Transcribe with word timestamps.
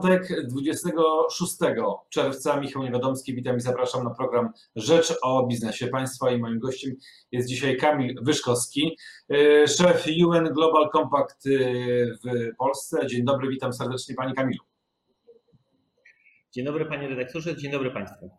piątek 0.00 0.46
26 0.46 1.56
czerwca. 2.08 2.60
Michał 2.60 2.82
Niewiadomski, 2.82 3.34
witam 3.34 3.56
i 3.56 3.60
zapraszam 3.60 4.04
na 4.04 4.10
program 4.10 4.52
Rzecz 4.76 5.14
o 5.22 5.46
biznesie 5.46 5.86
państwa 5.86 6.30
i 6.30 6.38
moim 6.38 6.58
gościem 6.58 6.96
jest 7.32 7.48
dzisiaj 7.48 7.76
Kamil 7.76 8.14
Wyszkowski, 8.22 8.96
y, 9.32 9.68
szef 9.68 10.06
UN 10.26 10.44
Global 10.44 10.90
Compact 10.92 11.46
y, 11.46 12.12
w 12.24 12.56
Polsce. 12.56 13.06
Dzień 13.06 13.24
dobry, 13.24 13.48
witam 13.48 13.72
serdecznie 13.72 14.14
Panie 14.14 14.34
Kamilu. 14.34 14.64
Dzień 16.52 16.64
dobry 16.64 16.86
Panie 16.86 17.08
redaktorze, 17.08 17.56
dzień 17.56 17.72
dobry 17.72 17.90
Państwu. 17.90 18.30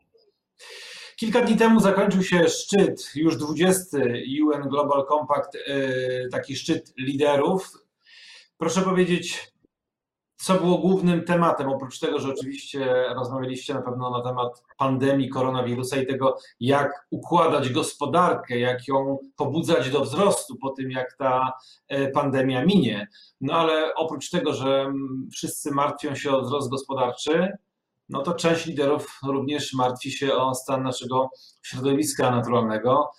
Kilka 1.15 1.41
dni 1.41 1.57
temu 1.57 1.79
zakończył 1.79 2.23
się 2.23 2.49
szczyt, 2.49 3.11
już 3.15 3.37
20 3.37 3.97
UN 4.43 4.69
Global 4.69 5.05
Compact, 5.07 5.55
y, 5.55 6.27
taki 6.31 6.55
szczyt 6.55 6.93
liderów. 6.97 7.71
Proszę 8.57 8.81
powiedzieć, 8.81 9.51
co 10.41 10.55
było 10.55 10.77
głównym 10.77 11.23
tematem, 11.23 11.69
oprócz 11.69 11.99
tego, 11.99 12.19
że 12.19 12.29
oczywiście 12.29 13.05
rozmawialiście 13.15 13.73
na 13.73 13.81
pewno 13.81 14.09
na 14.09 14.21
temat 14.21 14.63
pandemii 14.77 15.29
koronawirusa 15.29 15.97
i 15.97 16.07
tego, 16.07 16.37
jak 16.59 17.07
układać 17.11 17.69
gospodarkę, 17.69 18.59
jak 18.59 18.87
ją 18.87 19.17
pobudzać 19.35 19.89
do 19.89 20.01
wzrostu 20.01 20.55
po 20.61 20.69
tym, 20.69 20.91
jak 20.91 21.15
ta 21.17 21.53
e, 21.87 22.11
pandemia 22.11 22.65
minie. 22.65 23.07
No 23.41 23.53
ale 23.53 23.93
oprócz 23.95 24.29
tego, 24.29 24.53
że 24.53 24.93
wszyscy 25.31 25.71
martwią 25.71 26.15
się 26.15 26.31
o 26.31 26.41
wzrost 26.41 26.69
gospodarczy, 26.69 27.57
no 28.09 28.21
to 28.21 28.33
część 28.33 28.65
liderów 28.65 29.19
również 29.27 29.73
martwi 29.73 30.11
się 30.11 30.33
o 30.33 30.55
stan 30.55 30.83
naszego 30.83 31.29
środowiska 31.61 32.31
naturalnego, 32.31 33.11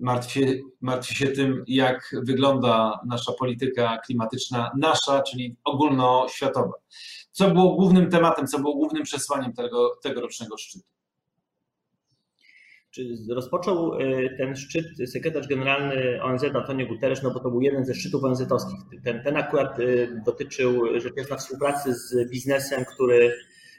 martwi, 0.00 0.62
się 1.02 1.26
tym, 1.26 1.64
jak 1.66 2.16
wygląda 2.22 3.00
nasza 3.06 3.32
polityka 3.32 3.98
klimatyczna, 3.98 4.70
nasza, 4.78 5.22
czyli 5.22 5.56
ogólnoświatowa. 5.64 6.72
Co 7.30 7.50
było 7.50 7.74
głównym 7.74 8.10
tematem, 8.10 8.46
co 8.46 8.58
było 8.58 8.74
głównym 8.74 9.02
przesłaniem 9.02 9.52
tego, 9.52 9.98
tegorocznego 10.02 10.58
szczytu? 10.58 10.84
Rozpoczął 13.30 13.94
e, 13.94 14.36
ten 14.36 14.56
szczyt 14.56 14.86
sekretarz 15.12 15.48
generalny 15.48 16.22
ONZ 16.22 16.44
Antonio 16.44 16.86
Guterres, 16.86 17.22
no 17.22 17.30
bo 17.30 17.40
to 17.40 17.50
był 17.50 17.60
jeden 17.60 17.84
ze 17.84 17.94
szczytów 17.94 18.24
ONZ-owskich. 18.24 18.80
Ten, 19.04 19.22
ten 19.22 19.36
akurat 19.36 19.80
e, 19.80 19.82
dotyczył 20.26 21.00
rzecz 21.00 21.16
jasna 21.16 21.36
współpracy 21.36 21.94
z 21.94 22.30
biznesem, 22.30 22.84
który 22.84 23.32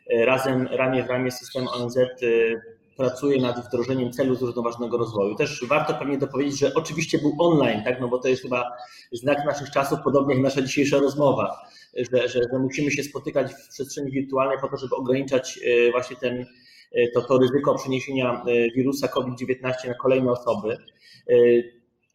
e, 0.09 0.25
razem, 0.25 0.67
ramię 0.67 1.03
w 1.03 1.07
ramię 1.07 1.31
z 1.31 1.39
systemem 1.39 1.67
ONZ 1.67 1.97
pracuje 2.97 3.41
nad 3.41 3.67
wdrożeniem 3.67 4.11
celu 4.11 4.35
zrównoważonego 4.35 4.97
rozwoju. 4.97 5.35
Też 5.35 5.65
warto 5.67 5.93
pewnie 5.93 6.17
dopowiedzieć, 6.17 6.59
że 6.59 6.73
oczywiście 6.73 7.17
był 7.17 7.35
online, 7.39 7.83
tak? 7.83 8.01
no 8.01 8.07
bo 8.07 8.17
to 8.17 8.27
jest 8.27 8.41
chyba 8.41 8.71
znak 9.11 9.45
naszych 9.45 9.69
czasów, 9.71 9.99
podobnie 10.03 10.33
jak 10.35 10.43
nasza 10.43 10.61
dzisiejsza 10.61 10.97
rozmowa, 10.97 11.57
że, 11.97 12.29
że, 12.29 12.39
że 12.53 12.59
musimy 12.59 12.91
się 12.91 13.03
spotykać 13.03 13.53
w 13.53 13.69
przestrzeni 13.69 14.11
wirtualnej 14.11 14.57
po 14.61 14.67
to, 14.67 14.77
żeby 14.77 14.95
ograniczać 14.95 15.59
e, 15.65 15.91
właśnie 15.91 16.15
ten, 16.15 16.45
e, 16.91 17.07
to, 17.13 17.21
to 17.21 17.37
ryzyko 17.37 17.75
przeniesienia 17.75 18.43
e, 18.47 18.71
wirusa 18.75 19.07
COVID-19 19.07 19.87
na 19.87 19.93
kolejne 19.93 20.31
osoby. 20.31 20.77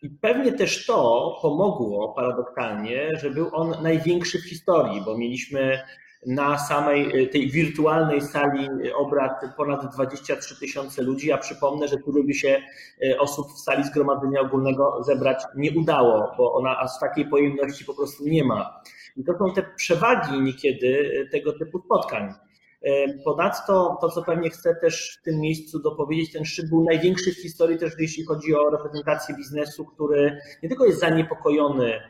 I 0.03 0.11
pewnie 0.11 0.53
też 0.53 0.87
to 0.87 1.39
pomogło 1.43 2.09
paradoksalnie, 2.09 3.11
że 3.23 3.31
był 3.31 3.49
on 3.53 3.83
największy 3.83 4.39
w 4.39 4.49
historii, 4.49 5.03
bo 5.05 5.19
mieliśmy 5.19 5.79
na 6.27 6.59
samej 6.59 7.23
y, 7.23 7.27
tej 7.27 7.51
wirtualnej 7.51 8.21
sali 8.21 8.69
obrad 8.95 9.33
ponad 9.57 9.95
23 9.95 10.61
tysiące 10.61 11.03
ludzi. 11.03 11.29
Ja 11.29 11.39
przypomnę, 11.39 11.89
że 11.89 11.97
tu 11.97 12.25
by 12.25 12.35
się 12.35 12.63
y, 13.05 13.19
osób 13.21 13.47
w 13.53 13.61
sali 13.61 13.85
zgromadzenia 13.85 14.41
ogólnego 14.41 15.03
zebrać 15.05 15.43
nie 15.57 15.71
udało, 15.73 16.35
bo 16.39 16.55
ona 16.55 16.79
aż 16.79 16.91
takiej 17.01 17.29
pojemności 17.29 17.85
po 17.85 17.95
prostu 17.95 18.25
nie 18.25 18.45
ma. 18.45 18.81
I 19.17 19.25
to 19.25 19.39
są 19.39 19.55
te 19.55 19.63
przewagi 19.77 20.41
niekiedy 20.41 20.87
y, 20.87 21.29
tego 21.33 21.53
typu 21.53 21.79
spotkań. 21.79 22.35
Ponadto 23.25 23.99
to, 24.01 24.09
co 24.09 24.23
pewnie 24.23 24.51
chcę 24.51 24.75
też 24.75 25.19
w 25.21 25.25
tym 25.25 25.41
miejscu 25.41 25.79
dopowiedzieć, 25.79 26.33
ten 26.33 26.45
szczyt 26.45 26.69
był 26.69 26.85
największy 26.85 27.33
w 27.33 27.43
historii 27.43 27.79
też 27.79 27.93
jeśli 27.99 28.25
chodzi 28.25 28.55
o 28.55 28.71
reprezentację 28.71 29.37
biznesu, 29.37 29.85
który 29.85 30.39
nie 30.63 30.69
tylko 30.69 30.85
jest 30.85 31.01
zaniepokojony 31.01 32.01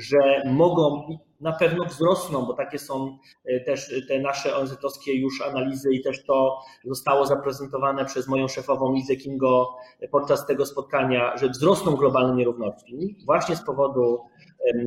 że 0.00 0.42
mogą 0.46 1.18
na 1.40 1.52
pewno 1.52 1.84
wzrosną, 1.84 2.46
bo 2.46 2.54
takie 2.54 2.78
są 2.78 3.18
e, 3.44 3.60
też 3.60 3.94
te 4.08 4.20
nasze 4.20 4.56
ONZ-owskie 4.56 5.14
już 5.14 5.42
analizy 5.42 5.94
i 5.94 6.02
też 6.02 6.24
to 6.24 6.58
zostało 6.84 7.26
zaprezentowane 7.26 8.04
przez 8.04 8.28
moją 8.28 8.48
szefową 8.48 8.94
Lizę 8.94 9.16
Kingo 9.16 9.76
podczas 10.10 10.46
tego 10.46 10.66
spotkania, 10.66 11.36
że 11.36 11.48
wzrosną 11.48 11.96
globalne 11.96 12.34
nierówności 12.34 13.16
właśnie 13.26 13.56
z 13.56 13.64
powodu 13.64 14.18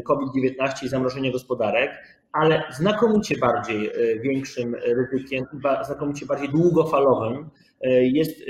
COVID-19 0.05 0.85
i 0.85 0.87
zamrożenia 0.89 1.31
gospodarek, 1.31 1.91
ale 2.31 2.63
znakomicie 2.71 3.37
bardziej 3.37 3.87
e, 3.87 4.19
większym 4.19 4.75
ryzykiem, 4.75 5.45
znakomicie 5.85 6.25
bardziej 6.25 6.49
długofalowym 6.49 7.49
e, 7.81 7.89
jest 8.03 8.41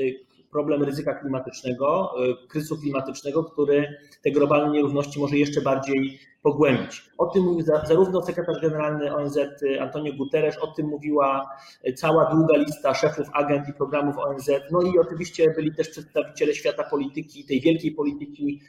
problem 0.53 0.84
ryzyka 0.84 1.14
klimatycznego, 1.14 2.14
kryzysu 2.50 2.78
klimatycznego, 2.78 3.44
który 3.44 3.97
te 4.24 4.31
globalne 4.31 4.72
nierówności 4.72 5.19
może 5.19 5.38
jeszcze 5.38 5.62
bardziej 5.62 6.19
pogłębić. 6.41 7.03
O 7.18 7.25
tym 7.25 7.44
mówił 7.44 7.66
zarówno 7.84 8.22
sekretarz 8.22 8.62
generalny 8.62 9.16
ONZ 9.16 9.38
Antonio 9.80 10.14
Guterres, 10.14 10.58
o 10.58 10.68
tym 10.68 10.88
mówiła 10.88 11.50
cała 11.96 12.36
długa 12.36 12.58
lista 12.58 12.94
szefów 12.94 13.28
agent 13.34 13.69
i 13.69 13.74
programów 13.74 14.16
ONZ, 14.18 14.50
no 14.72 14.81
i 14.81 15.00
oczywiście 15.00 15.53
byli 15.56 15.75
też 15.75 15.90
przedstawiciele 15.90 16.53
świata 16.53 16.84
polityki, 16.84 17.46
tej 17.46 17.62
wielkiej 17.62 17.91
polityki. 17.91 18.62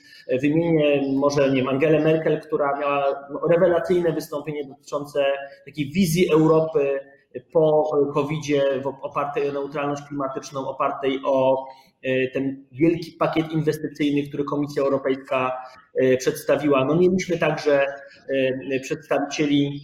Wymienię 0.42 1.02
może, 1.16 1.50
nie 1.50 1.56
wiem, 1.56 1.68
Angelę 1.68 2.00
Merkel, 2.00 2.40
która 2.40 2.78
miała 2.78 3.28
rewelacyjne 3.50 4.12
wystąpienie 4.12 4.64
dotyczące 4.64 5.24
takiej 5.64 5.90
wizji 5.90 6.32
Europy 6.32 7.00
po 7.52 7.90
COVID-zie 8.14 8.62
opartej 9.02 9.48
o 9.48 9.52
neutralność 9.52 10.02
klimatyczną, 10.02 10.68
opartej 10.68 11.20
o 11.24 11.66
e, 12.02 12.28
ten 12.28 12.66
wielki 12.72 13.12
pakiet 13.12 13.52
inwestycyjny, 13.52 14.28
który 14.28 14.44
Komisja 14.44 14.82
Europejska 14.82 15.52
e, 15.94 16.16
przedstawiła. 16.16 16.84
No 16.84 16.94
mieliśmy 16.94 17.38
także 17.38 17.86
e, 18.72 18.80
przedstawicieli 18.80 19.80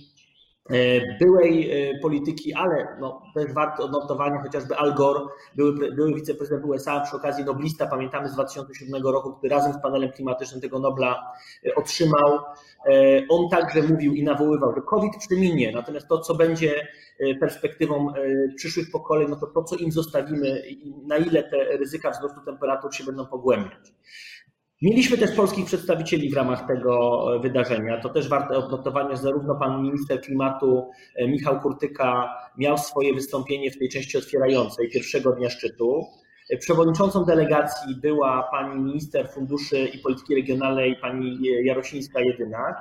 byłej 1.20 1.70
polityki, 2.02 2.54
ale 2.54 2.96
no, 3.00 3.22
też 3.34 3.52
warto 3.52 3.84
odnotowania 3.84 4.42
chociażby 4.42 4.76
Al 4.76 4.94
Gore, 4.94 5.20
były, 5.54 5.94
były 5.94 6.14
wiceprezydent 6.14 6.64
USA, 6.64 7.00
przy 7.00 7.16
okazji 7.16 7.44
Noblista, 7.44 7.86
pamiętamy 7.86 8.28
z 8.28 8.32
2007 8.32 9.02
roku, 9.02 9.32
który 9.32 9.50
razem 9.50 9.72
z 9.72 9.82
panelem 9.82 10.12
klimatycznym 10.12 10.60
tego 10.60 10.78
Nobla 10.78 11.32
otrzymał. 11.76 12.38
On 13.28 13.48
także 13.48 13.82
mówił 13.82 14.14
i 14.14 14.22
nawoływał, 14.22 14.74
że 14.74 14.80
COVID 14.82 15.12
przeminie, 15.18 15.72
natomiast 15.72 16.08
to, 16.08 16.18
co 16.18 16.34
będzie 16.34 16.88
E, 17.20 17.34
perspektywą 17.34 18.14
e, 18.14 18.14
przyszłych 18.56 18.90
pokoleń, 18.90 19.28
no 19.30 19.36
to 19.36 19.46
to, 19.46 19.64
co 19.64 19.76
im 19.76 19.92
zostawimy 19.92 20.62
na 21.06 21.16
ile 21.16 21.42
te 21.42 21.76
ryzyka 21.76 22.10
wzrostu 22.10 22.40
temperatur 22.40 22.94
się 22.94 23.04
będą 23.04 23.26
pogłębiać. 23.26 23.92
Mieliśmy 24.82 25.18
też 25.18 25.36
polskich 25.36 25.66
przedstawicieli 25.66 26.30
w 26.30 26.36
ramach 26.36 26.66
tego 26.66 27.24
e, 27.36 27.40
wydarzenia. 27.40 28.00
To 28.00 28.08
też 28.08 28.28
warte 28.28 28.56
odnotowania, 28.56 29.16
zarówno 29.16 29.54
pan 29.54 29.82
minister 29.82 30.20
klimatu 30.20 30.90
Michał 31.28 31.60
Kurtyka 31.60 32.34
miał 32.58 32.78
swoje 32.78 33.14
wystąpienie 33.14 33.70
w 33.70 33.78
tej 33.78 33.88
części 33.88 34.18
otwierającej 34.18 34.90
pierwszego 34.90 35.32
dnia 35.32 35.50
szczytu. 35.50 36.06
Przewodniczącą 36.58 37.24
delegacji 37.24 37.96
była 37.96 38.48
pani 38.50 38.80
minister 38.80 39.28
funduszy 39.28 39.78
i 39.78 39.98
polityki 39.98 40.34
regionalnej, 40.34 40.96
pani 40.96 41.38
Jarosińska 41.64 42.20
Jedynak. 42.20 42.76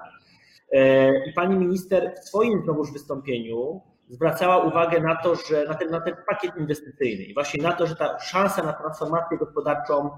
I 1.27 1.33
pani 1.33 1.55
minister 1.55 2.13
w 2.21 2.27
swoim 2.27 2.61
znowuż 2.63 2.91
wystąpieniu 2.91 3.81
zwracała 4.09 4.57
uwagę 4.57 5.01
na 5.01 5.15
to, 5.15 5.35
że 5.35 5.65
na 5.65 5.73
ten, 5.73 5.91
na 5.91 6.01
ten 6.01 6.15
pakiet 6.27 6.57
inwestycyjny 6.57 7.23
i 7.23 7.33
właśnie 7.33 7.63
na 7.63 7.73
to, 7.73 7.87
że 7.87 7.95
ta 7.95 8.19
szansa 8.19 8.63
na 8.63 8.73
transformację 8.73 9.37
gospodarczą 9.37 10.09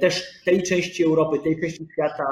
też 0.00 0.42
tej 0.44 0.62
części 0.62 1.04
Europy, 1.04 1.38
tej 1.38 1.60
części 1.60 1.88
świata 1.92 2.24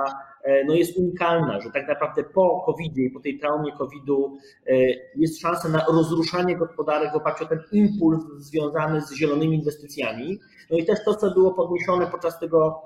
e, 0.44 0.64
no 0.64 0.74
jest 0.74 0.96
unikalna, 0.96 1.60
że 1.60 1.70
tak 1.70 1.88
naprawdę 1.88 2.24
po 2.24 2.62
covid 2.66 2.98
i 2.98 3.10
po 3.10 3.20
tej 3.20 3.38
traumie 3.38 3.72
COVID-u 3.72 4.38
e, 4.66 4.74
jest 5.16 5.40
szansa 5.40 5.68
na 5.68 5.84
rozruszanie 5.84 6.56
gospodarek 6.56 7.12
w 7.12 7.16
oparciu 7.16 7.44
o 7.44 7.46
ten 7.46 7.62
impuls 7.72 8.24
związany 8.38 9.00
z 9.00 9.14
zielonymi 9.14 9.56
inwestycjami. 9.56 10.40
No 10.70 10.78
i 10.78 10.84
też 10.84 11.04
to, 11.04 11.14
co 11.14 11.30
było 11.30 11.54
podniesione 11.54 12.06
podczas 12.06 12.38
tego 12.38 12.82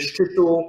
szczytu, 0.00 0.62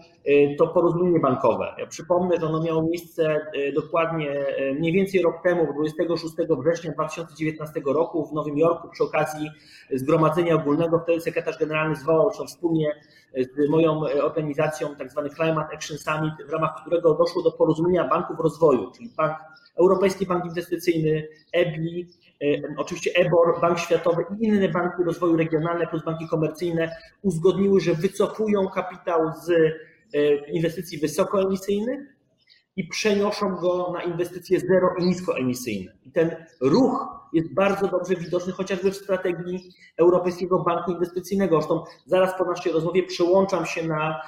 to 0.58 0.68
porozumienie 0.68 1.20
bankowe. 1.20 1.76
Ja 1.78 1.88
przypomnę, 1.88 2.38
że 2.40 2.46
ono 2.48 2.64
miało 2.64 2.82
miejsce 2.82 3.42
dokładnie 3.76 4.46
mniej 4.80 4.94
więcej 4.94 5.22
rok 5.22 5.36
temu, 5.44 5.74
26 5.74 6.36
września 6.60 6.92
2019 6.92 7.82
roku 7.86 8.28
w 8.28 8.34
Nowym 8.34 8.58
Jorku 8.58 8.90
przy 8.90 9.04
okazji 9.04 9.50
Zgromadzenia 9.92 10.56
Ogólnego. 10.56 11.00
Wtedy 11.00 11.22
sekretarz 11.22 11.58
generalny 11.58 11.96
zwołał 11.96 12.34
się 12.34 12.46
wspólnie 12.46 12.96
z 13.38 13.70
moją 13.70 14.02
organizacją 14.24 14.96
tak 14.96 15.12
zwany 15.12 15.30
Climate 15.30 15.76
Action 15.76 15.98
Summit, 15.98 16.34
w 16.48 16.52
ramach 16.52 16.82
którego 16.82 17.14
doszło 17.14 17.44
do 17.44 17.52
porozumienia 17.52 18.08
banków 18.08 18.40
rozwoju, 18.40 18.92
czyli 18.92 19.10
Bank, 19.18 19.38
Europejski 19.80 20.26
Bank 20.26 20.46
Inwestycyjny, 20.46 21.28
EBI, 21.54 22.08
oczywiście 22.78 23.12
EBOR, 23.16 23.62
Bank 23.62 23.80
Światowy 23.80 24.26
i 24.40 24.46
inne 24.46 24.70
banki 24.70 25.04
rozwoju 25.04 25.38
regionalne 25.38 25.88
plus 25.88 26.04
banki 26.04 26.28
komercyjne 26.28 26.96
uzgodniły, 27.22 27.82
że 27.82 27.94
wycofują 27.94 28.68
kapitał 28.68 29.32
z 29.46 29.50
e, 29.50 30.36
inwestycji 30.52 30.98
wysokoemisyjnych 30.98 32.00
i 32.76 32.88
przenoszą 32.88 33.56
go 33.56 33.92
na 33.94 34.04
inwestycje 34.04 34.60
zero 34.60 34.96
i 35.00 35.06
niskoemisyjne. 35.06 35.92
I 36.06 36.12
ten 36.12 36.36
ruch 36.62 37.08
jest 37.34 37.54
bardzo 37.54 37.88
dobrze 37.88 38.16
widoczny 38.16 38.54
chociażby 38.54 38.92
w 38.92 38.96
strategii 38.96 39.72
Europejskiego 39.98 40.60
Banku 40.60 40.92
Inwestycyjnego. 40.92 41.56
Zresztą 41.56 41.84
zaraz 42.06 42.38
po 42.38 42.46
naszej 42.46 42.72
rozmowie 42.72 43.04
przyłączam 43.04 43.66
się 43.66 43.88
na, 43.88 44.22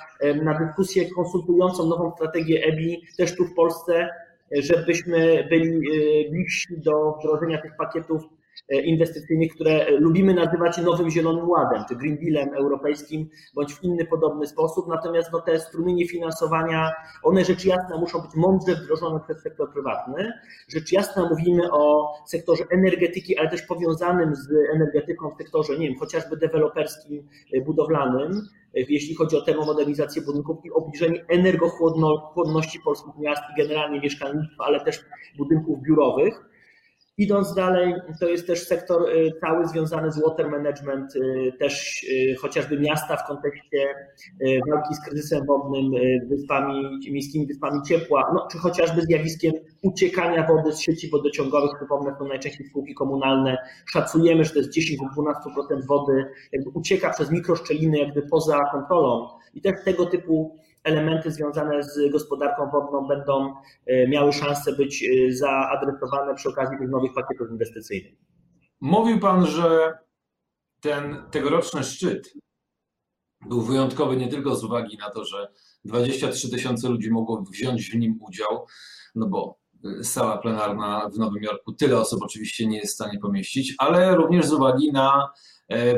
na 0.44 0.60
dyskusję 0.60 1.10
konsultującą 1.12 1.86
nową 1.86 2.12
strategię 2.16 2.66
EBI 2.66 3.01
też 3.18 3.36
tu 3.36 3.46
w 3.46 3.54
Polsce, 3.54 4.10
żebyśmy 4.51 5.48
byli 5.50 5.81
bliżsi 6.30 6.78
do 6.78 7.12
wdrożenia 7.12 7.62
tych 7.62 7.75
pakietów 7.75 8.24
E, 8.24 8.38
inwestycyjnych, 8.69 9.54
które 9.56 9.92
lubimy 9.92 10.33
nazywać 10.33 10.77
Nowym 10.77 11.10
Zielonym 11.10 11.50
Ładem, 11.50 11.83
czy 11.89 11.95
Green 11.95 12.18
Dealem 12.18 12.54
europejskim, 12.54 13.30
bądź 13.56 13.74
w 13.74 13.83
inny 13.83 14.06
podobny 14.06 14.48
sposób. 14.48 14.88
Natomiast 14.88 15.30
no, 15.33 15.42
te 15.42 15.60
strumienie 15.60 16.07
finansowania, 16.07 16.92
one 17.24 17.45
rzecz 17.45 17.66
jasna 17.66 17.98
muszą 17.98 18.21
być 18.21 18.36
mądrze 18.36 18.75
wdrożone 18.75 19.19
przez 19.19 19.42
sektor 19.42 19.74
prywatny. 19.74 20.31
Rzecz 20.68 20.92
jasna 20.92 21.30
mówimy 21.30 21.71
o 21.71 22.13
sektorze 22.27 22.63
energetyki, 22.71 23.38
ale 23.38 23.50
też 23.50 23.62
powiązanym 23.62 24.36
z 24.36 24.50
energetyką 24.75 25.30
w 25.30 25.38
sektorze, 25.38 25.77
nie 25.77 25.89
wiem, 25.89 26.00
chociażby 26.00 26.38
deweloperskim, 26.38 27.27
e, 27.54 27.62
budowlanym, 27.62 28.31
e, 28.31 28.81
jeśli 28.89 29.15
chodzi 29.15 29.36
o 29.36 29.42
termomodernizację 29.42 30.22
budynków 30.22 30.65
i 30.65 30.72
obniżenie 30.72 31.25
energochłodności 31.27 32.80
polskich 32.80 33.13
miast 33.18 33.42
i 33.54 33.62
generalnie 33.62 34.00
mieszkalnictwa, 34.00 34.63
ale 34.63 34.80
też 34.80 35.06
budynków 35.38 35.81
biurowych. 35.81 36.49
Idąc 37.19 37.54
dalej, 37.54 37.94
to 38.19 38.30
jest 38.30 38.48
też 38.48 38.68
sektor 38.68 39.10
y, 39.10 39.31
cały 39.42 39.68
związany 39.68 40.12
z 40.12 40.21
water 40.21 40.50
management, 40.50 41.16
y, 41.16 41.54
też 41.60 42.04
y, 42.04 42.36
chociażby 42.36 42.80
miasta 42.80 43.18
w 43.18 43.27
kontekście 43.27 43.88
walki 44.69 44.95
z 44.95 45.06
kryzysem 45.06 45.45
wodnym, 45.45 45.92
wyspami, 46.30 47.00
miejskimi 47.12 47.48
wyspami 47.48 47.81
ciepła, 47.88 48.31
no, 48.33 48.48
czy 48.51 48.57
chociażby 48.57 49.01
zjawiskiem 49.01 49.54
uciekania 49.81 50.48
wody 50.48 50.71
z 50.71 50.80
sieci 50.80 51.10
wodociągowych. 51.10 51.71
Przypomnę, 51.77 52.16
to 52.19 52.25
najczęściej 52.25 52.68
spółki 52.68 52.94
komunalne. 52.94 53.57
Szacujemy, 53.86 54.45
że 54.45 54.51
to 54.51 54.60
jest 54.60 54.72
10-12% 54.72 55.86
wody 55.88 56.25
jakby 56.51 56.69
ucieka 56.69 57.10
przez 57.10 57.31
mikroszczeliny 57.31 57.98
jakby 57.98 58.22
poza 58.22 58.60
kontrolą. 58.72 59.27
I 59.54 59.62
też 59.62 59.74
tego 59.86 60.06
typu 60.06 60.60
elementy 60.83 61.31
związane 61.31 61.83
z 61.83 62.11
gospodarką 62.11 62.69
wodną 62.71 63.07
będą 63.07 63.53
e, 63.85 64.07
miały 64.07 64.33
szansę 64.33 64.73
być 64.73 65.03
e, 65.03 65.33
zaadresowane 65.33 66.35
przy 66.35 66.49
okazji 66.49 66.77
tych 66.77 66.89
nowych 66.89 67.13
pakietów 67.13 67.49
inwestycyjnych. 67.51 68.13
Mówił 68.81 69.19
Pan, 69.19 69.45
że 69.45 69.97
ten 70.81 71.23
tegoroczny 71.31 71.83
szczyt 71.83 72.33
był 73.45 73.61
wyjątkowy 73.61 74.17
nie 74.17 74.27
tylko 74.27 74.55
z 74.55 74.63
uwagi 74.63 74.97
na 74.97 75.09
to, 75.09 75.25
że 75.25 75.47
23 75.85 76.51
tysiące 76.51 76.89
ludzi 76.89 77.11
mogło 77.11 77.43
wziąć 77.51 77.91
w 77.91 77.95
nim 77.95 78.19
udział, 78.21 78.65
no 79.15 79.27
bo 79.27 79.59
e, 79.99 80.03
sala 80.03 80.37
plenarna 80.37 81.09
w 81.13 81.17
Nowym 81.17 81.43
Jorku 81.43 81.73
tyle 81.73 81.99
osób 81.99 82.23
oczywiście 82.23 82.67
nie 82.67 82.77
jest 82.77 82.91
w 82.91 82.95
stanie 82.95 83.19
pomieścić, 83.19 83.75
ale 83.77 84.15
również 84.15 84.45
z 84.45 84.53
uwagi 84.53 84.91
na 84.91 85.29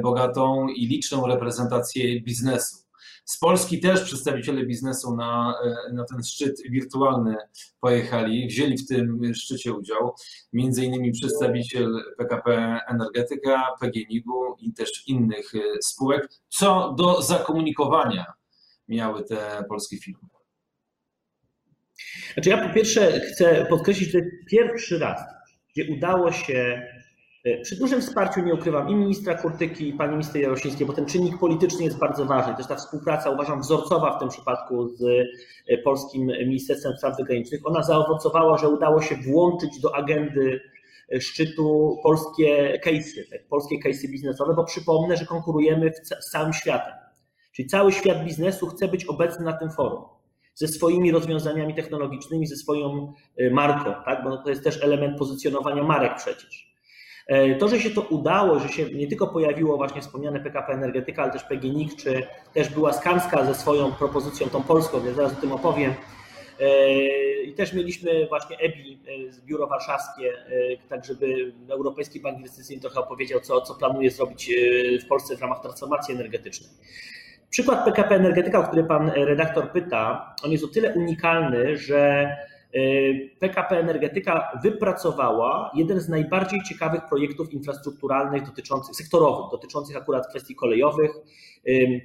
bogatą 0.03 0.67
i 0.67 0.87
liczną 0.87 1.27
reprezentację 1.27 2.21
biznesu. 2.21 2.90
Z 3.31 3.37
Polski 3.37 3.79
też 3.79 4.03
przedstawiciele 4.03 4.65
biznesu 4.65 5.15
na, 5.15 5.55
e, 5.63 5.93
na 5.93 6.05
ten 6.05 6.23
szczyt 6.23 6.61
wirtualny 6.69 7.35
pojechali, 7.79 8.47
wzięli 8.47 8.77
w 8.77 8.87
tym 8.87 9.33
szczycie 9.33 9.73
udział, 9.73 10.15
między 10.53 10.85
innymi 10.85 11.11
przedstawiciel 11.11 12.03
PKP 12.17 12.79
Energetyka, 12.87 13.67
PGNiG-u 13.81 14.55
i 14.59 14.73
też 14.73 15.07
innych 15.07 15.55
e, 15.55 15.59
spółek. 15.81 16.29
Co 16.49 16.95
do 16.97 17.21
zakomunikowania 17.21 18.25
miały 18.87 19.23
te 19.23 19.63
polskie 19.69 19.97
firmy? 19.97 20.27
Znaczy 22.33 22.49
ja 22.49 22.67
po 22.67 22.73
pierwsze 22.73 23.19
chcę 23.19 23.65
podkreślić, 23.69 24.11
że 24.11 24.19
pierwszy 24.49 24.99
raz, 24.99 25.21
gdzie 25.73 25.93
udało 25.93 26.31
się 26.31 26.87
przy 27.61 27.75
dużym 27.75 28.01
wsparciu, 28.01 28.41
nie 28.41 28.53
ukrywam, 28.53 28.89
i 28.89 28.95
ministra 28.95 29.35
Kurtyki, 29.35 29.89
i 29.89 29.93
pani 29.93 30.11
minister 30.11 30.41
Jarosińskiej, 30.41 30.88
bo 30.88 30.93
ten 30.93 31.05
czynnik 31.05 31.39
polityczny 31.39 31.83
jest 31.83 31.97
bardzo 31.97 32.25
ważny. 32.25 32.55
Też 32.55 32.67
ta 32.67 32.75
współpraca, 32.75 33.29
uważam, 33.29 33.61
wzorcowa 33.61 34.17
w 34.17 34.19
tym 34.19 34.29
przypadku 34.29 34.88
z 34.88 35.03
e, 35.67 35.77
Polskim 35.77 36.25
Ministerstwem 36.25 36.97
Spraw 36.97 37.17
Zagranicznych, 37.17 37.61
ona 37.63 37.83
zaowocowała, 37.83 38.57
że 38.57 38.69
udało 38.69 39.01
się 39.01 39.15
włączyć 39.15 39.79
do 39.79 39.95
agendy 39.95 40.61
e, 41.13 41.21
szczytu 41.21 41.97
polskie 42.03 42.79
case'y, 42.85 43.29
tak, 43.31 43.47
polskie 43.47 43.75
case'y 43.85 44.11
biznesowe, 44.11 44.53
bo 44.53 44.63
przypomnę, 44.63 45.17
że 45.17 45.25
konkurujemy 45.25 45.91
z 46.19 46.29
całym 46.29 46.53
światem. 46.53 46.93
Czyli 47.51 47.67
cały 47.67 47.91
świat 47.91 48.25
biznesu 48.25 48.67
chce 48.67 48.88
być 48.88 49.05
obecny 49.05 49.45
na 49.45 49.53
tym 49.53 49.71
forum 49.71 50.03
ze 50.53 50.67
swoimi 50.67 51.11
rozwiązaniami 51.11 51.75
technologicznymi, 51.75 52.47
ze 52.47 52.55
swoją 52.55 53.13
marką, 53.51 53.93
tak? 54.05 54.23
bo 54.23 54.38
to 54.38 54.49
jest 54.49 54.63
też 54.63 54.83
element 54.83 55.17
pozycjonowania 55.17 55.83
marek 55.83 56.15
przecież. 56.17 56.70
E, 57.27 57.56
to, 57.56 57.68
że 57.68 57.79
się 57.79 57.89
to 57.89 58.01
udało, 58.01 58.59
że 58.59 58.69
się 58.69 58.85
nie 58.85 59.07
tylko 59.07 59.27
pojawiło 59.27 59.77
właśnie 59.77 60.01
wspomniane 60.01 60.39
PKP 60.39 60.73
Energetyka, 60.73 61.23
ale 61.23 61.31
też 61.31 61.44
PGNiG, 61.44 61.95
czy 61.95 62.27
też 62.53 62.69
była 62.69 62.94
Skanska 62.94 63.45
ze 63.45 63.56
swoją 63.56 63.91
propozycją, 63.91 64.50
tą 64.50 64.63
polską, 64.63 65.01
więc 65.01 65.15
zaraz 65.15 65.33
o 65.33 65.41
tym 65.41 65.51
opowiem. 65.51 65.94
E, 66.59 66.94
I 67.44 67.53
też 67.53 67.73
mieliśmy 67.73 68.27
właśnie 68.27 68.57
EBI, 68.59 69.00
e, 69.07 69.45
biuro 69.45 69.68
warszawskie, 69.68 70.33
tak 70.89 71.06
żeby 71.06 71.53
Europejski 71.69 72.19
Bank 72.19 72.38
Inwestycyjny 72.38 72.81
trochę 72.81 73.00
opowiedział, 73.00 73.39
co, 73.39 73.62
co 73.62 73.75
planuje 73.75 74.12
zrobić 74.12 74.51
w 75.03 75.07
Polsce 75.07 75.38
w 75.38 75.41
ramach 75.41 75.62
transformacji 75.62 76.13
energetycznej. 76.15 76.69
Przykład 77.50 77.85
PKP 77.85 78.15
Energetyka, 78.15 78.59
o 78.59 78.63
który 78.63 78.83
pan 78.83 79.09
redaktor 79.09 79.71
pyta, 79.71 80.35
on 80.44 80.51
jest 80.51 80.63
o 80.63 80.67
tyle 80.67 80.94
unikalny, 80.94 81.77
że 81.77 82.29
PKP 83.39 83.79
Energetyka 83.79 84.59
wypracowała 84.63 85.71
jeden 85.75 86.00
z 86.00 86.09
najbardziej 86.09 86.59
ciekawych 86.63 87.01
projektów 87.09 87.53
infrastrukturalnych 87.53 88.45
dotyczących, 88.45 88.95
sektorowych, 88.95 89.51
dotyczących 89.51 89.97
akurat 89.97 90.27
kwestii 90.27 90.56
kolejowych. 90.56 91.12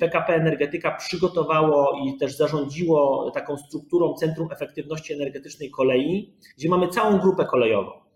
PKP 0.00 0.34
Energetyka 0.34 0.90
przygotowało 0.90 1.98
i 2.06 2.18
też 2.18 2.36
zarządziło 2.36 3.30
taką 3.30 3.56
strukturą 3.56 4.14
Centrum 4.14 4.48
Efektywności 4.52 5.12
Energetycznej 5.12 5.70
Kolei, 5.70 6.34
gdzie 6.58 6.68
mamy 6.68 6.88
całą 6.88 7.18
grupę 7.18 7.44
kolejową. 7.44 8.06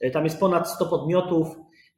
E, 0.00 0.10
tam 0.10 0.24
jest 0.24 0.40
ponad 0.40 0.70
100 0.70 0.86
podmiotów, 0.86 1.48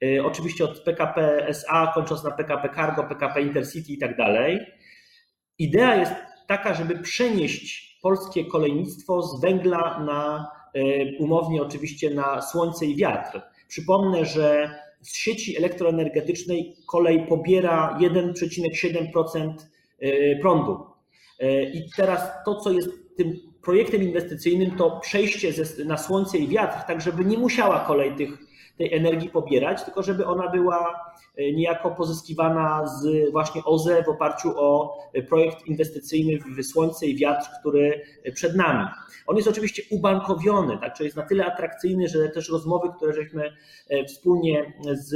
e, 0.03 0.25
oczywiście 0.25 0.65
od 0.65 0.81
PKP 0.81 1.47
SA, 1.49 1.93
kończąc 1.95 2.25
na 2.25 2.31
PKP 2.31 2.69
Cargo, 2.75 3.05
PKP 3.05 3.43
Intercity 3.43 3.93
i 3.93 3.99
tak 3.99 4.17
dalej. 4.17 4.61
Idea 5.59 5.97
jest 5.97 6.15
taka, 6.49 6.75
żeby 6.75 6.99
przenieść 6.99 7.99
polskie 8.03 8.45
kolejnictwo 8.45 9.23
z 9.23 9.41
węgla 9.41 10.05
na 10.05 10.51
e, 10.75 10.81
umownie 11.19 11.63
oczywiście 11.63 12.11
na 12.11 12.43
słońce 12.43 12.87
i 12.87 12.97
wiatr. 12.97 13.43
Przypomnę, 13.69 14.25
że 14.25 14.71
z 15.01 15.17
sieci 15.17 15.57
elektroenergetycznej 15.57 16.77
kolej 16.87 17.27
pobiera 17.27 17.99
1,7% 18.01 19.53
e, 19.99 20.37
prądu. 20.37 20.87
E, 21.41 21.63
I 21.63 21.91
teraz 21.97 22.21
to, 22.45 22.61
co 22.61 22.73
jest 22.73 22.91
tym 23.17 23.37
projektem 23.63 24.03
inwestycyjnym, 24.03 24.71
to 24.71 25.01
przejście 25.01 25.53
na 25.85 25.99
słońce 25.99 26.39
i 26.39 26.49
wiatr, 26.49 26.87
tak 26.87 27.01
żeby 27.01 27.25
nie 27.25 27.39
musiała 27.39 27.81
kolej 27.81 28.17
tych, 28.17 28.46
tej 28.79 28.95
energii 28.95 29.31
pobierać, 29.31 29.85
tylko 29.85 30.03
żeby 30.03 30.27
ona 30.27 30.49
była 30.49 31.07
E, 31.37 31.53
niejako 31.53 31.91
pozyskiwana 31.91 32.87
z 32.87 33.33
właśnie 33.33 33.65
OZE 33.65 34.03
w 34.03 34.09
oparciu 34.09 34.53
o 34.57 34.99
projekt 35.29 35.67
inwestycyjny 35.67 36.39
w 36.39 36.65
słońce 36.65 37.07
i 37.07 37.17
wiatr, 37.17 37.47
który 37.61 38.01
przed 38.35 38.57
nami. 38.57 38.87
On 39.27 39.37
jest 39.37 39.49
oczywiście 39.49 39.83
ubankowiony, 39.91 40.79
tak, 40.79 40.95
czyli 40.95 41.05
jest 41.05 41.17
na 41.17 41.23
tyle 41.23 41.47
atrakcyjny, 41.47 42.09
że 42.09 42.29
też 42.29 42.49
rozmowy, 42.49 42.89
które 42.97 43.13
żeśmy 43.13 43.53
e, 43.89 44.05
wspólnie 44.05 44.73
z 44.93 45.15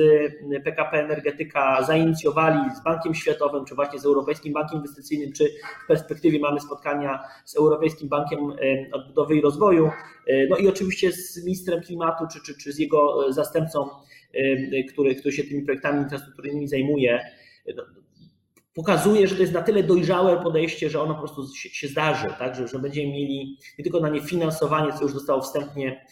PKP 0.65 1.05
Energetyka 1.05 1.83
zainicjowali 1.83 2.59
z 2.81 2.85
Bankiem 2.85 3.15
Światowym, 3.15 3.65
czy 3.65 3.75
właśnie 3.75 3.99
z 3.99 4.07
Europejskim 4.07 4.53
Bankiem 4.53 4.79
Inwestycyjnym, 4.79 5.33
czy 5.33 5.45
w 5.85 5.87
perspektywie 5.89 6.41
mamy 6.41 6.61
spotkania 6.61 7.25
z 7.45 7.57
Europejskim 7.57 8.09
Bankiem 8.09 8.51
e, 8.51 8.57
Odbudowy 8.93 9.37
i 9.37 9.41
Rozwoju, 9.41 9.91
no 10.51 10.57
i 10.57 10.69
oczywiście 10.69 11.13
z 11.13 11.45
ministrem 11.45 11.83
klimatu, 11.83 12.25
czy, 12.33 12.43
czy, 12.43 12.59
czy 12.59 12.73
z 12.73 12.79
jego 12.79 13.33
zastępcą 13.33 13.50
który, 14.93 15.15
który 15.15 15.33
się 15.33 15.45
tymi 15.45 15.63
projektami 15.63 16.03
infrastrukturalnymi 16.03 16.69
zajmuje, 16.69 17.21
no, 17.77 17.83
pokazuje, 18.75 19.29
że 19.29 19.35
to 19.35 19.41
jest 19.41 19.55
na 19.55 19.63
tyle 19.63 19.83
dojrzałe 19.83 20.43
podejście, 20.43 20.91
że 20.91 21.03
ono 21.03 21.15
po 21.15 21.21
prostu 21.21 21.47
się, 21.57 21.89
zdarzy, 21.89 22.27
tak? 22.39 22.55
że, 22.55 22.69
że 22.69 22.79
będziemy 22.79 23.13
mieli 23.13 23.59
nie 23.79 23.85
tylko 23.85 24.01
na 24.01 24.09
nie 24.09 24.21
finansowanie, 24.21 24.93
co 24.93 25.03
już 25.03 25.13
zostało 25.13 25.43
wstępnie 25.43 26.07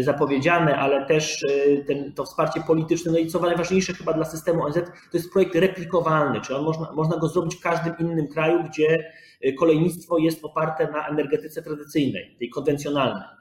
zapowiedziane, 0.00 0.76
ale 0.76 1.06
też 1.06 1.44
ten, 1.86 2.12
to 2.12 2.24
wsparcie 2.24 2.60
polityczne. 2.66 3.12
No 3.12 3.18
i 3.18 3.26
co 3.26 3.40
najważniejsze 3.40 3.92
chyba 3.92 4.12
dla 4.12 4.24
systemu 4.24 4.62
ONZ, 4.62 4.74
to 5.10 5.18
jest 5.18 5.32
projekt 5.32 5.54
replikowalny, 5.54 6.40
czyli 6.40 6.58
on 6.58 6.64
można, 6.64 6.92
można 6.92 7.16
go 7.16 7.28
zrobić 7.28 7.56
w 7.56 7.60
każdym 7.60 7.94
innym 7.98 8.28
kraju, 8.28 8.64
gdzie 8.70 9.12
kolejnictwo 9.58 10.18
jest 10.18 10.44
oparte 10.44 10.90
na 10.92 11.08
energetyce 11.08 11.62
tradycyjnej, 11.62 12.36
tej 12.38 12.50
konwencjonalnej. 12.50 13.35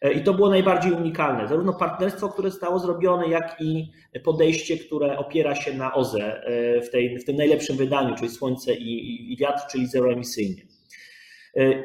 E, 0.00 0.12
I 0.12 0.24
to 0.24 0.34
było 0.34 0.50
najbardziej 0.50 0.92
unikalne. 0.92 1.48
Zarówno 1.48 1.72
partnerstwo, 1.72 2.28
które 2.28 2.50
zostało 2.50 2.78
zrobione, 2.78 3.28
jak 3.28 3.56
i 3.60 3.92
podejście, 4.24 4.78
które 4.78 5.18
opiera 5.18 5.54
się 5.54 5.74
na 5.74 5.94
OZE 5.94 6.42
e, 6.44 6.80
w, 6.80 6.90
tej, 6.90 7.18
w 7.18 7.24
tym 7.24 7.36
najlepszym 7.36 7.76
wydaniu, 7.76 8.14
czyli 8.14 8.30
słońce 8.30 8.74
i, 8.74 9.32
i 9.32 9.36
wiatr, 9.36 9.62
czyli 9.70 9.86
zeroemisyjnie. 9.86 10.62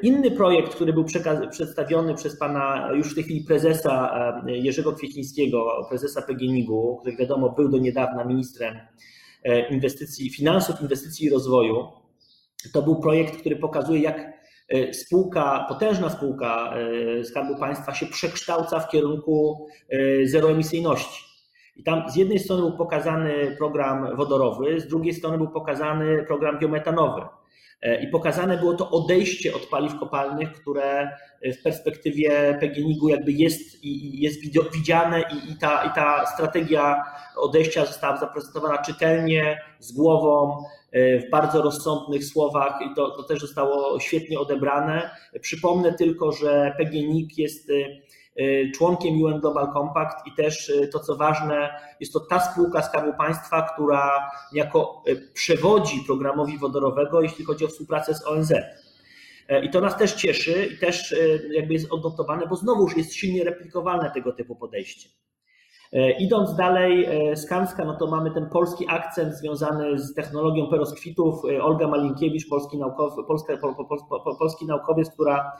Inny 0.01 0.31
projekt, 0.31 0.75
który 0.75 0.93
był 0.93 1.05
przedstawiony 1.51 2.15
przez 2.15 2.39
pana 2.39 2.89
już 2.95 3.11
w 3.11 3.15
tej 3.15 3.23
chwili 3.23 3.41
prezesa 3.41 4.13
Jerzego 4.47 4.93
Kwiecińskiego, 4.93 5.85
prezesa 5.89 6.21
PGNiG-u, 6.21 6.97
który 6.97 7.15
wiadomo 7.15 7.49
był 7.49 7.69
do 7.69 7.77
niedawna 7.77 8.23
ministrem 8.23 8.79
inwestycji, 9.69 10.29
finansów, 10.29 10.81
inwestycji 10.81 11.27
i 11.27 11.29
rozwoju, 11.29 11.87
to 12.73 12.81
był 12.81 12.95
projekt, 12.95 13.37
który 13.37 13.55
pokazuje, 13.55 14.01
jak 14.01 14.17
E, 14.17 14.42
spółka, 14.93 15.65
potężna 15.69 16.09
spółka 16.09 16.73
e, 17.19 17.23
Skarbu 17.23 17.55
Państwa 17.55 17.93
się 17.93 18.05
przekształca 18.05 18.79
w 18.79 18.89
kierunku 18.89 19.67
e, 19.89 20.27
zeroemisyjności. 20.27 21.23
I 21.75 21.83
tam 21.83 22.09
z 22.09 22.15
jednej 22.15 22.39
strony 22.39 22.61
był 22.61 22.77
pokazany 22.77 23.55
program 23.57 24.15
wodorowy, 24.15 24.79
z 24.79 24.87
drugiej 24.87 25.13
strony 25.13 25.37
był 25.37 25.47
pokazany 25.47 26.23
program 26.27 26.59
biometanowy. 26.59 27.21
I 28.01 28.07
pokazane 28.07 28.57
było 28.57 28.73
to 28.73 28.89
odejście 28.89 29.55
od 29.55 29.65
paliw 29.65 29.99
kopalnych, 29.99 30.51
które 30.51 31.17
w 31.59 31.63
perspektywie 31.63 32.57
PGNiG-u 32.59 33.09
jakby 33.09 33.31
jest, 33.31 33.85
jest 34.13 34.39
widziane 34.73 35.21
i, 35.21 35.51
i, 35.51 35.57
ta, 35.57 35.83
i 35.85 35.95
ta 35.95 36.25
strategia 36.25 37.03
odejścia 37.35 37.85
została 37.85 38.17
zaprezentowana 38.17 38.77
czytelnie, 38.77 39.61
z 39.79 39.91
głową, 39.91 40.63
w 40.93 41.29
bardzo 41.31 41.61
rozsądnych 41.61 42.25
słowach 42.25 42.79
i 42.81 42.95
to, 42.95 43.11
to 43.11 43.23
też 43.23 43.39
zostało 43.39 43.99
świetnie 43.99 44.39
odebrane. 44.39 45.09
Przypomnę 45.41 45.93
tylko, 45.93 46.31
że 46.31 46.75
PGNiG 46.77 47.37
jest 47.37 47.69
e, 47.69 47.73
e, 48.35 48.71
członkiem 48.71 49.21
UN 49.21 49.39
Global 49.39 49.73
Compact 49.73 50.27
i 50.27 50.35
też 50.35 50.71
to, 50.91 50.99
co 50.99 51.15
ważne, 51.15 51.69
jest 51.99 52.13
to 52.13 52.19
ta 52.19 52.39
spółka 52.39 52.81
Skarbu 52.81 53.17
Państwa, 53.17 53.69
która 53.73 54.31
jako 54.53 55.03
przewodzi 55.33 56.03
programowi 56.05 56.57
wodorowego, 56.57 57.21
jeśli 57.21 57.45
chodzi 57.45 57.65
o 57.65 57.67
współpracę 57.67 58.15
z 58.15 58.27
ONZ. 58.27 58.53
I 59.63 59.69
to 59.69 59.81
nas 59.81 59.97
też 59.97 60.13
cieszy 60.13 60.69
i 60.73 60.77
też 60.77 61.15
jakby 61.51 61.73
jest 61.73 61.91
odnotowane, 61.91 62.47
bo 62.47 62.55
znowuż 62.55 62.97
jest 62.97 63.13
silnie 63.13 63.43
replikowalne 63.43 64.11
tego 64.11 64.31
typu 64.31 64.55
podejście. 64.55 65.09
E, 65.93 66.11
idąc 66.11 66.55
dalej, 66.55 67.05
e, 67.05 67.35
Skanska, 67.35 67.85
no 67.85 67.93
to 67.93 68.07
mamy 68.07 68.31
ten 68.31 68.49
polski 68.49 68.85
akcent 68.89 69.33
związany 69.33 69.99
z 69.99 70.13
technologią 70.13 70.67
peroskwitów. 70.67 71.41
E, 71.45 71.63
Olga 71.63 71.87
Malinkiewicz, 71.87 72.49
polski, 72.49 72.79
polska, 73.27 73.57
po, 73.57 73.75
po, 73.75 74.19
po, 74.19 74.35
polski 74.35 74.65
naukowiec, 74.65 75.11
która 75.11 75.51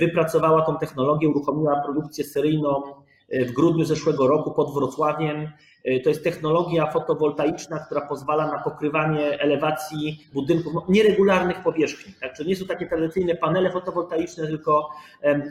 wypracowała 0.00 0.62
tą 0.62 0.78
technologię, 0.78 1.28
uruchomiła 1.28 1.82
produkcję 1.84 2.24
seryjną 2.24 2.82
w 3.30 3.52
grudniu 3.52 3.84
zeszłego 3.84 4.26
roku 4.26 4.50
pod 4.50 4.74
Wrocławiem. 4.74 5.48
Y, 5.88 6.00
to 6.00 6.08
jest 6.08 6.24
technologia 6.24 6.86
fotowoltaiczna, 6.86 7.78
która 7.78 8.00
pozwala 8.00 8.46
na 8.46 8.58
pokrywanie 8.58 9.40
elewacji 9.40 10.28
budynków, 10.32 10.74
no, 10.74 10.86
nieregularnych 10.88 11.62
powierzchni. 11.62 12.12
Tak? 12.20 12.46
Nie 12.46 12.56
są 12.56 12.66
takie 12.66 12.86
tradycyjne 12.86 13.34
panele 13.34 13.70
fotowoltaiczne, 13.70 14.46
tylko 14.46 14.90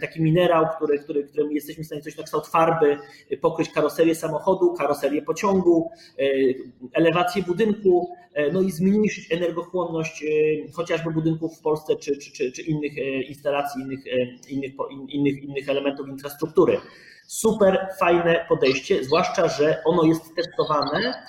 taki 0.02 0.22
minerał, 0.22 0.66
który, 0.76 1.00
który, 1.00 1.24
którym 1.24 1.52
jesteśmy 1.52 1.84
w 1.84 1.88
stanie 1.88 2.02
coś 2.02 2.18
na 2.18 2.24
kształt 2.24 2.48
farby 2.48 2.98
y, 3.32 3.38
pokryć 3.38 3.70
karoserię 3.70 4.16
samochodu, 4.16 4.74
karoserię 4.74 5.22
pociągu, 5.22 5.92
elewację 6.94 7.44
budynku, 7.44 8.16
no 8.54 8.62
i 8.62 8.72
zmniejszyć 8.72 9.32
energochłonność 9.32 10.26
chociażby 10.74 11.12
budynków 11.12 11.58
w 11.58 11.62
Polsce 11.62 11.96
czy, 11.96 12.18
czy, 12.18 12.32
czy, 12.32 12.52
czy 12.52 12.62
innych 12.62 12.94
instalacji, 13.30 13.82
innych, 13.82 14.00
innych, 14.50 14.72
innych, 15.10 15.44
innych 15.44 15.70
elementów 15.70 16.08
infrastruktury. 16.08 16.78
Super 17.32 17.88
fajne 18.00 18.46
podejście, 18.50 19.04
zwłaszcza, 19.04 19.48
że 19.48 19.84
ono 19.86 20.04
jest 20.04 20.36
testowane. 20.36 21.24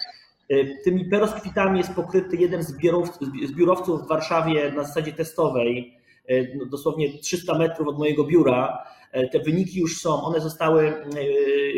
Y, 0.52 0.78
tymi 0.84 1.04
peroskwitami 1.04 1.78
jest 1.78 1.94
pokryty 1.94 2.36
jeden 2.36 2.62
z 2.62 2.72
biurowców, 3.52 4.02
w 4.04 4.08
Warszawie 4.08 4.72
na 4.72 4.84
zasadzie 4.84 5.12
testowej, 5.12 5.98
dosłownie 6.70 7.18
300 7.18 7.58
metrów 7.58 7.88
od 7.88 7.98
mojego 7.98 8.24
biura. 8.24 8.84
Y, 9.16 9.28
te 9.32 9.38
wyniki 9.38 9.80
już 9.80 10.00
są, 10.00 10.22
one 10.22 10.40
zostały, 10.40 11.04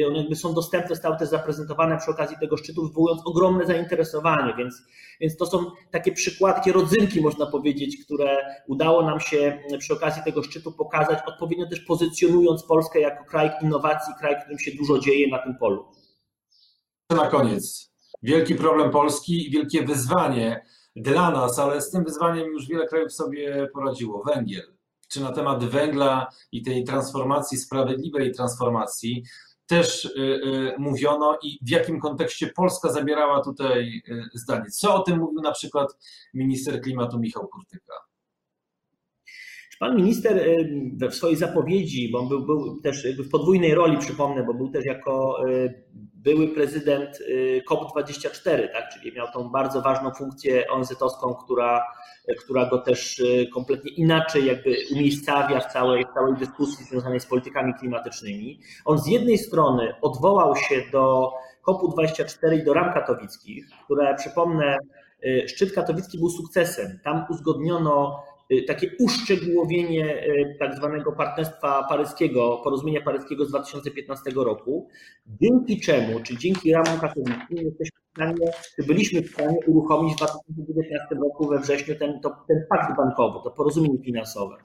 one 0.08 0.18
jakby 0.18 0.36
są 0.36 0.54
dostępne, 0.54 0.88
zostały 0.88 1.16
też 1.16 1.28
zaprezentowane 1.28 1.98
przy 1.98 2.10
okazji 2.10 2.36
tego 2.40 2.56
szczytu, 2.56 2.88
wywołując 2.88 3.22
ogromne 3.24 3.66
zainteresowanie, 3.66 4.54
więc, 4.58 4.82
więc 5.20 5.36
to 5.36 5.46
są 5.46 5.70
takie 5.90 6.12
przykładki, 6.12 6.72
rodzynki 6.72 7.20
można 7.20 7.46
powiedzieć, 7.46 8.04
które 8.04 8.36
udało 8.68 9.02
nam 9.02 9.20
się 9.20 9.58
przy 9.78 9.92
okazji 9.92 10.22
tego 10.22 10.42
szczytu 10.42 10.72
pokazać, 10.72 11.18
odpowiednio 11.26 11.68
też 11.68 11.80
pozycjonując 11.80 12.62
Polskę 12.62 13.00
jako 13.00 13.24
kraj 13.24 13.50
innowacji, 13.62 14.14
kraj, 14.20 14.36
w 14.36 14.40
którym 14.40 14.58
się 14.58 14.70
dużo 14.72 14.98
dzieje 14.98 15.28
na 15.28 15.38
tym 15.38 15.56
polu. 15.58 15.84
Na 17.10 17.26
koniec, 17.26 17.92
wielki 18.22 18.54
problem 18.54 18.90
Polski 18.90 19.48
i 19.48 19.50
wielkie 19.50 19.82
wyzwanie 19.82 20.64
dla 20.96 21.30
nas, 21.30 21.58
ale 21.58 21.80
z 21.80 21.90
tym 21.90 22.04
wyzwaniem 22.04 22.46
już 22.46 22.66
wiele 22.66 22.86
krajów 22.86 23.12
sobie 23.12 23.68
poradziło. 23.72 24.22
Węgiel. 24.22 24.74
Czy 25.08 25.20
na 25.20 25.32
temat 25.32 25.64
węgla 25.64 26.26
i 26.52 26.62
tej 26.62 26.84
transformacji, 26.84 27.58
sprawiedliwej 27.58 28.32
transformacji 28.32 29.24
też 29.66 30.04
y, 30.04 30.10
y, 30.18 30.74
mówiono 30.78 31.38
i 31.42 31.58
w 31.62 31.70
jakim 31.70 32.00
kontekście 32.00 32.46
Polska 32.46 32.92
zabierała 32.92 33.42
tutaj 33.42 34.02
y, 34.08 34.22
zdanie. 34.34 34.70
Co 34.70 34.94
o 34.94 35.02
tym 35.02 35.18
mówił 35.18 35.40
na 35.40 35.52
przykład 35.52 35.98
minister 36.34 36.80
klimatu 36.80 37.18
Michał 37.18 37.48
Kurtyka? 37.48 37.93
Pan 39.80 39.96
minister 39.96 40.40
w 41.10 41.14
swojej 41.14 41.36
zapowiedzi, 41.36 42.12
bo 42.12 42.18
on 42.18 42.28
był, 42.28 42.46
był 42.46 42.80
też 42.80 43.06
w 43.18 43.30
podwójnej 43.30 43.74
roli, 43.74 43.98
przypomnę, 43.98 44.44
bo 44.44 44.54
był 44.54 44.68
też 44.68 44.84
jako 44.84 45.36
były 46.14 46.48
prezydent 46.48 47.18
COP24, 47.70 48.68
tak? 48.72 48.88
czyli 48.92 49.12
miał 49.16 49.26
tą 49.34 49.48
bardzo 49.48 49.82
ważną 49.82 50.10
funkcję 50.10 50.70
ONZ-owską, 50.70 51.34
która 51.44 51.82
która 52.44 52.66
go 52.66 52.78
też 52.78 53.22
kompletnie 53.54 53.90
inaczej 53.90 54.46
jakby 54.46 54.76
umiejscawia 54.92 55.60
w 55.60 55.72
całej, 55.72 56.04
w 56.04 56.14
całej 56.14 56.34
dyskusji 56.34 56.84
związanej 56.84 57.20
z 57.20 57.26
politykami 57.26 57.74
klimatycznymi. 57.74 58.60
On 58.84 58.98
z 58.98 59.06
jednej 59.06 59.38
strony 59.38 59.94
odwołał 60.02 60.56
się 60.56 60.82
do 60.92 61.32
COP24 61.66 62.60
i 62.60 62.64
do 62.64 62.74
ram 62.74 62.94
katowickich, 62.94 63.66
które 63.84 64.14
przypomnę, 64.14 64.76
szczyt 65.46 65.72
katowicki 65.72 66.18
był 66.18 66.28
sukcesem. 66.28 66.98
Tam 67.04 67.24
uzgodniono 67.30 68.22
takie 68.66 68.90
uszczegółowienie 69.00 70.24
tak 70.58 70.74
zwanego 70.76 71.12
partnerstwa 71.12 71.86
paryskiego, 71.88 72.60
porozumienia 72.64 73.00
paryskiego 73.00 73.44
z 73.44 73.48
2015 73.48 74.30
roku, 74.36 74.88
dzięki 75.26 75.80
czemu, 75.80 76.20
czy 76.20 76.38
dzięki 76.38 76.72
ramom 76.72 77.00
katowickim 77.00 77.58
jesteśmy 77.58 78.04
stanie, 78.14 78.52
byliśmy 78.86 79.22
w 79.22 79.30
stanie 79.30 79.58
uruchomić 79.66 80.14
w 80.14 80.16
2019 80.16 81.14
roku 81.14 81.48
we 81.48 81.58
wrześniu 81.58 81.94
ten, 81.94 82.20
to, 82.20 82.36
ten 82.48 82.66
pakt 82.68 82.96
bankowy, 82.96 83.38
to 83.44 83.50
porozumienie 83.50 83.98
finansowe. 84.04 84.56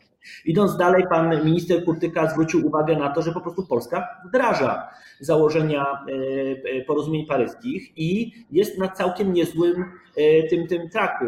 Idąc 0.45 0.77
dalej, 0.77 1.03
pan 1.09 1.45
minister 1.45 1.85
Kurtyka 1.85 2.31
zwrócił 2.31 2.67
uwagę 2.67 2.95
na 2.95 3.09
to, 3.09 3.21
że 3.21 3.31
po 3.31 3.41
prostu 3.41 3.67
Polska 3.67 4.07
wdraża 4.25 4.89
założenia 5.19 5.83
e, 5.83 6.79
e, 6.79 6.85
porozumień 6.85 7.25
paryskich 7.25 7.97
i 7.97 8.31
jest 8.51 8.77
na 8.77 8.87
całkiem 8.87 9.33
niezłym 9.33 9.85
e, 10.15 10.43
tym, 10.43 10.67
tym 10.67 10.89
traku. 10.89 11.25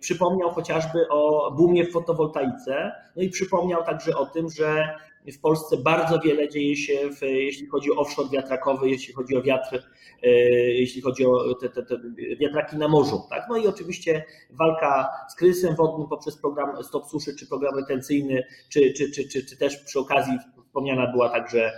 Przypomniał 0.00 0.50
chociażby 0.50 1.08
o 1.08 1.50
boomie 1.50 1.84
w 1.84 1.92
fotowoltaice, 1.92 2.92
no 3.16 3.22
i 3.22 3.28
przypomniał 3.28 3.84
także 3.84 4.16
o 4.16 4.26
tym, 4.26 4.50
że 4.50 4.94
w 5.32 5.40
Polsce 5.40 5.76
bardzo 5.76 6.18
wiele 6.18 6.48
dzieje 6.48 6.76
się, 6.76 7.10
w, 7.10 7.22
jeśli 7.22 7.66
chodzi 7.66 7.92
o 7.92 7.96
offshore 7.96 8.28
wiatrakowy, 8.28 8.90
jeśli 8.90 9.14
chodzi 9.14 9.36
o 9.36 9.42
wiatr, 9.42 9.82
e, 10.22 10.28
jeśli 10.70 11.02
chodzi 11.02 11.26
o 11.26 11.54
te, 11.54 11.68
te, 11.68 11.82
te 11.82 11.98
wiatraki 12.40 12.76
na 12.76 12.88
morzu. 12.88 13.22
Tak? 13.30 13.42
No 13.48 13.56
i 13.56 13.66
oczywiście 13.66 14.24
walka 14.50 15.10
z 15.30 15.34
kryzysem 15.34 15.76
wodnym 15.76 16.08
poprzez 16.08 16.36
program 16.36 16.84
Stop 16.84 17.06
Suszy, 17.06 17.36
czy 17.36 17.46
program 17.46 17.74
retencyjny, 17.76 18.42
czy, 18.68 18.92
czy, 18.92 19.10
czy, 19.10 19.28
czy, 19.28 19.46
czy 19.46 19.56
też 19.56 19.76
przy 19.76 19.98
okazji 19.98 20.38
wspomniana 20.66 21.12
była 21.12 21.28
także 21.28 21.72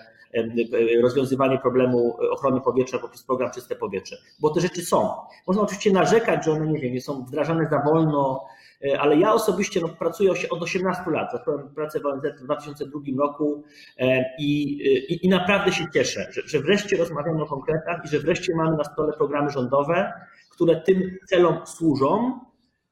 rozwiązywanie 1.03 1.59
problemu 1.59 2.17
ochrony 2.31 2.61
powietrza 2.61 2.99
poprzez 2.99 3.23
program 3.23 3.51
Czyste 3.51 3.77
Powietrze, 3.77 4.17
bo 4.41 4.51
te 4.51 4.61
rzeczy 4.61 4.83
są. 4.83 5.11
Można 5.47 5.63
oczywiście 5.63 5.93
narzekać, 5.93 6.45
że 6.45 6.53
one, 6.53 6.67
nie 6.67 6.79
wiem, 6.79 7.01
są 7.01 7.25
wdrażane 7.25 7.69
za 7.71 7.83
wolno, 7.83 8.47
E, 8.85 9.01
ale 9.01 9.17
ja 9.17 9.33
osobiście 9.33 9.81
no, 9.81 9.89
pracuję 9.89 10.33
od 10.51 10.63
18 10.63 11.11
lat. 11.11 11.33
Zacząłem 11.33 11.75
pracę 11.75 12.01
w 12.01 12.07
ONZ 12.07 12.23
w 12.41 12.45
2002 12.45 13.01
roku 13.19 13.65
e, 13.99 14.25
i, 14.39 14.73
i, 15.13 15.27
i 15.27 15.29
naprawdę 15.29 15.73
się 15.73 15.85
cieszę, 15.95 16.29
że, 16.33 16.43
że 16.47 16.61
wreszcie 16.61 16.97
rozmawiamy 16.97 17.43
o 17.43 17.47
konkretach 17.47 18.05
i 18.05 18.09
że 18.09 18.19
wreszcie 18.19 18.55
mamy 18.55 18.77
na 18.77 18.85
stole 18.85 19.13
programy 19.13 19.51
rządowe, 19.51 20.13
które 20.51 20.81
tym 20.81 21.19
celom 21.27 21.67
służą, 21.67 22.41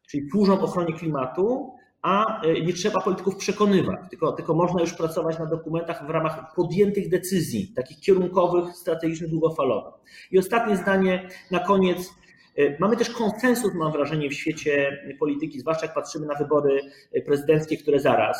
czyli 0.08 0.30
służą 0.30 0.60
ochronie 0.60 0.92
klimatu, 0.92 1.74
a 2.04 2.42
e, 2.42 2.60
nie 2.60 2.72
trzeba 2.72 3.00
polityków 3.00 3.36
przekonywać, 3.36 3.98
tylko, 4.10 4.32
tylko 4.32 4.54
można 4.54 4.80
już 4.80 4.92
pracować 4.92 5.38
na 5.38 5.46
dokumentach 5.46 6.06
w 6.06 6.10
ramach 6.10 6.54
podjętych 6.54 7.08
decyzji, 7.08 7.72
takich 7.76 8.00
kierunkowych, 8.00 8.76
strategicznych, 8.76 9.30
długofalowych. 9.30 9.94
I 10.30 10.38
ostatnie 10.38 10.76
zdanie 10.76 11.28
na 11.50 11.58
koniec. 11.58 12.14
E, 12.56 12.78
mamy 12.78 12.96
też 12.96 13.10
konsensus, 13.10 13.74
mam 13.74 13.92
wrażenie, 13.92 14.30
w 14.30 14.34
świecie 14.34 14.98
polityki, 15.18 15.60
zwłaszcza 15.60 15.86
jak 15.86 15.94
patrzymy 15.94 16.26
na 16.26 16.34
wybory 16.34 16.80
prezydenckie, 17.26 17.76
które 17.76 18.00
zaraz. 18.00 18.38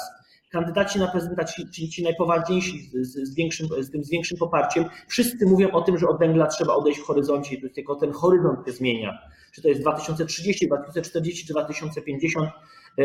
Kandydaci 0.50 0.98
na 0.98 1.08
prezydenta, 1.08 1.44
ci, 1.44 1.90
ci 1.90 2.02
najpoważniejsi, 2.02 2.90
z, 2.92 3.28
z, 3.28 3.34
większym, 3.34 3.68
z 3.80 3.90
tym 3.90 4.04
z 4.04 4.10
większym 4.10 4.38
poparciem, 4.38 4.84
wszyscy 5.08 5.46
mówią 5.46 5.70
o 5.70 5.82
tym, 5.82 5.98
że 5.98 6.08
od 6.08 6.18
węgla 6.18 6.46
trzeba 6.46 6.74
odejść 6.74 7.00
w 7.00 7.04
horyzoncie, 7.04 7.70
tylko 7.70 7.94
ten 7.96 8.12
horyzont 8.12 8.66
się 8.66 8.72
zmienia. 8.72 9.18
Czy 9.52 9.62
to 9.62 9.68
jest 9.68 9.80
2030, 9.80 10.66
2040 10.66 11.46
czy 11.46 11.52
2050, 11.52 12.50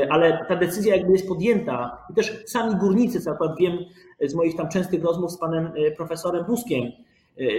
ale 0.09 0.45
ta 0.47 0.55
decyzja 0.55 0.95
jakby 0.95 1.11
jest 1.11 1.27
podjęta 1.27 2.05
i 2.09 2.13
też 2.13 2.43
sami 2.45 2.75
górnicy, 2.75 3.21
co 3.21 3.31
akurat 3.31 3.57
wiem 3.57 3.77
z 4.21 4.33
moich 4.33 4.55
tam 4.55 4.69
częstych 4.69 5.03
rozmów 5.03 5.31
z 5.31 5.37
panem 5.37 5.71
profesorem 5.97 6.45
Buskiem, 6.45 6.91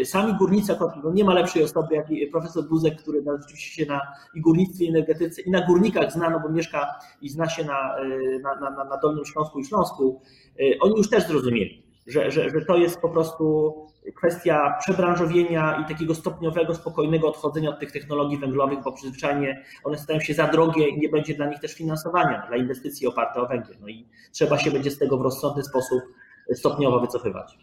Sami 0.05 0.35
górnicy, 0.35 0.77
no 1.05 1.13
nie 1.13 1.25
ma 1.25 1.35
lepszej 1.35 1.63
osoby 1.63 1.95
jak 1.95 2.07
profesor 2.31 2.69
Buzek, 2.69 3.03
który 3.03 3.23
rzeczywiście 3.41 3.85
się 3.85 3.91
na 3.91 4.01
i 4.35 4.41
górnictwie, 4.41 4.85
i 4.85 4.89
energetyce, 4.89 5.43
i 5.43 5.51
na 5.51 5.67
górnikach 5.67 6.13
zna, 6.13 6.31
no 6.31 6.41
bo 6.41 6.49
mieszka 6.49 6.87
i 7.23 7.29
zna 7.29 7.49
się 7.49 7.65
na, 7.65 7.97
na, 8.43 8.71
na, 8.71 8.85
na 8.85 8.97
Dolnym 8.97 9.25
Śląsku 9.25 9.61
i 9.61 9.65
Śląsku. 9.65 10.21
Oni 10.81 10.97
już 10.97 11.11
też 11.11 11.27
zrozumieli, 11.27 11.83
że, 12.11 12.31
że, 12.31 12.51
że 12.51 12.65
to 12.65 12.77
jest 12.77 13.01
po 13.01 13.09
prostu 13.09 13.75
kwestia 14.15 14.77
przebranżowienia 14.81 15.85
i 15.85 15.93
takiego 15.93 16.15
stopniowego, 16.15 16.75
spokojnego 16.75 17.29
odchodzenia 17.29 17.71
od 17.71 17.81
tych 17.81 17.93
technologii 17.93 18.39
węglowych, 18.39 18.79
bo 18.85 18.93
przyzwyczajenie 18.93 19.65
one 19.85 19.99
stają 19.99 20.21
się 20.21 20.35
za 20.35 20.47
drogie 20.47 20.89
i 20.89 20.99
nie 20.99 21.09
będzie 21.09 21.35
dla 21.35 21.47
nich 21.47 21.61
też 21.61 21.75
finansowania 21.75 22.47
dla 22.49 22.57
inwestycji 22.57 23.07
oparte 23.07 23.41
o 23.41 23.47
węgiel. 23.47 23.77
No 23.81 23.89
i 23.89 24.07
trzeba 24.33 24.59
się 24.59 24.71
będzie 24.71 24.91
z 24.91 24.99
tego 24.99 25.19
w 25.19 25.21
rozsądny 25.21 25.65
sposób 25.65 26.01
stopniowo 26.55 27.01
wycofywać. 27.01 27.59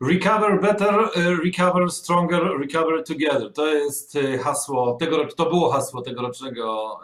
Recover 0.00 0.60
better, 0.60 1.10
recover 1.44 1.90
stronger, 1.90 2.42
recover 2.60 3.04
together. 3.04 3.52
To 3.52 3.66
jest 3.66 4.18
hasło 4.42 4.96
tego, 5.00 5.26
to 5.36 5.46
było 5.46 5.70
hasło 5.70 6.02
tegorocznego 6.02 6.98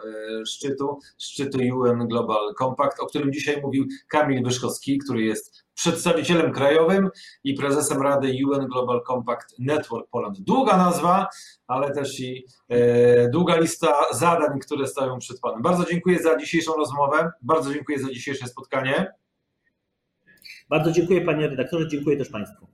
szczytu, 0.47 0.99
szczytu 1.17 1.57
UN 1.57 2.07
Global 2.07 2.53
Compact, 2.57 2.99
o 2.99 3.05
którym 3.05 3.33
dzisiaj 3.33 3.61
mówił 3.61 3.85
Kamil 4.07 4.43
Wyszkowski, 4.43 4.97
który 4.97 5.23
jest 5.23 5.63
przedstawicielem 5.81 6.51
krajowym 6.51 7.09
i 7.43 7.53
prezesem 7.53 8.01
Rady 8.01 8.33
UN 8.47 8.67
Global 8.67 9.01
Compact 9.07 9.59
Network 9.59 10.09
Poland. 10.09 10.41
Długa 10.41 10.77
nazwa, 10.77 11.27
ale 11.67 11.91
też 11.93 12.19
i 12.19 12.45
e, 12.69 13.29
długa 13.29 13.55
lista 13.55 13.93
zadań, 14.13 14.59
które 14.59 14.87
stoją 14.87 15.19
przed 15.19 15.39
Panem. 15.39 15.61
Bardzo 15.61 15.85
dziękuję 15.85 16.19
za 16.19 16.37
dzisiejszą 16.37 16.73
rozmowę, 16.73 17.31
bardzo 17.41 17.73
dziękuję 17.73 17.99
za 17.99 18.09
dzisiejsze 18.09 18.47
spotkanie. 18.47 19.13
Bardzo 20.69 20.91
dziękuję 20.91 21.21
Panie 21.21 21.47
redaktorze, 21.47 21.87
dziękuję 21.87 22.17
też 22.17 22.29
Państwu. 22.29 22.67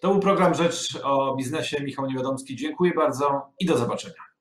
To 0.00 0.08
był 0.08 0.20
program 0.20 0.54
Rzecz 0.54 0.98
o 1.02 1.36
biznesie. 1.36 1.84
Michał 1.84 2.06
Niewiadomski. 2.06 2.56
Dziękuję 2.56 2.92
bardzo 2.94 3.52
i 3.60 3.66
do 3.66 3.78
zobaczenia. 3.78 4.35